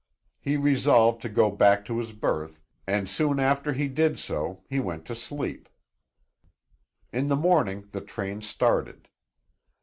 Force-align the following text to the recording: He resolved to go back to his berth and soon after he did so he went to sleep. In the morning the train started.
He 0.39 0.57
resolved 0.57 1.21
to 1.21 1.29
go 1.29 1.51
back 1.51 1.85
to 1.85 1.99
his 1.99 2.11
berth 2.11 2.59
and 2.87 3.07
soon 3.07 3.39
after 3.39 3.71
he 3.71 3.87
did 3.87 4.17
so 4.17 4.63
he 4.67 4.79
went 4.79 5.05
to 5.05 5.13
sleep. 5.13 5.69
In 7.13 7.27
the 7.27 7.35
morning 7.35 7.87
the 7.91 8.01
train 8.01 8.41
started. 8.41 9.09